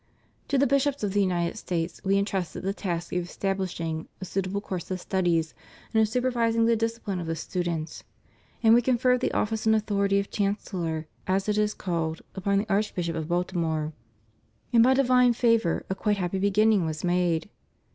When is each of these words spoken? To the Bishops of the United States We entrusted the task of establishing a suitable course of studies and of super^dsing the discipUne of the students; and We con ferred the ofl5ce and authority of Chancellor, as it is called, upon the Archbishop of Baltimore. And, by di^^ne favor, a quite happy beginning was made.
To 0.47 0.57
the 0.57 0.65
Bishops 0.65 1.03
of 1.03 1.13
the 1.13 1.21
United 1.21 1.57
States 1.59 2.01
We 2.03 2.17
entrusted 2.17 2.63
the 2.63 2.73
task 2.73 3.13
of 3.13 3.23
establishing 3.23 4.07
a 4.19 4.25
suitable 4.25 4.59
course 4.59 4.89
of 4.89 4.99
studies 4.99 5.53
and 5.93 6.01
of 6.01 6.07
super^dsing 6.07 6.65
the 6.65 6.75
discipUne 6.75 7.21
of 7.21 7.27
the 7.27 7.35
students; 7.35 8.03
and 8.63 8.73
We 8.73 8.81
con 8.81 8.97
ferred 8.97 9.19
the 9.19 9.29
ofl5ce 9.29 9.67
and 9.67 9.75
authority 9.75 10.19
of 10.19 10.31
Chancellor, 10.31 11.05
as 11.27 11.47
it 11.47 11.59
is 11.59 11.75
called, 11.75 12.23
upon 12.33 12.57
the 12.57 12.65
Archbishop 12.67 13.15
of 13.15 13.27
Baltimore. 13.27 13.93
And, 14.73 14.81
by 14.81 14.95
di^^ne 14.95 15.35
favor, 15.35 15.85
a 15.87 15.93
quite 15.93 16.17
happy 16.17 16.39
beginning 16.39 16.83
was 16.83 17.03
made. 17.03 17.51